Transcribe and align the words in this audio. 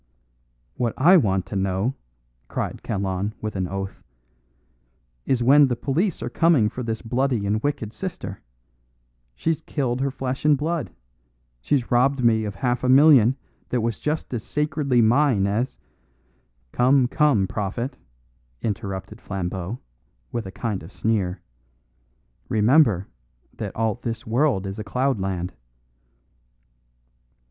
"What 0.77 0.95
I 0.97 1.15
want 1.15 1.45
to 1.45 1.55
know," 1.55 1.93
cried 2.47 2.81
Kalon, 2.81 3.35
with 3.39 3.55
an 3.55 3.67
oath, 3.67 4.01
"is 5.27 5.43
when 5.43 5.67
the 5.67 5.75
police 5.75 6.23
are 6.23 6.29
coming 6.31 6.69
for 6.69 6.81
this 6.81 7.03
bloody 7.03 7.45
and 7.45 7.61
wicked 7.61 7.93
sister. 7.93 8.41
She's 9.35 9.61
killed 9.61 10.01
her 10.01 10.09
flesh 10.09 10.43
and 10.43 10.57
blood; 10.57 10.89
she's 11.59 11.91
robbed 11.91 12.23
me 12.23 12.45
of 12.45 12.55
half 12.55 12.83
a 12.83 12.89
million 12.89 13.35
that 13.69 13.81
was 13.81 13.99
just 13.99 14.33
as 14.33 14.43
sacredly 14.43 15.03
mine 15.03 15.45
as" 15.45 15.77
"Come, 16.71 17.07
come, 17.07 17.45
prophet," 17.45 17.95
interrupted 18.63 19.21
Flambeau, 19.21 19.77
with 20.31 20.47
a 20.47 20.51
kind 20.51 20.81
of 20.81 20.91
sneer; 20.91 21.43
"remember 22.49 23.05
that 23.53 23.75
all 23.75 23.93
this 23.93 24.25
world 24.25 24.65
is 24.65 24.79
a 24.79 24.83
cloudland." 24.83 25.53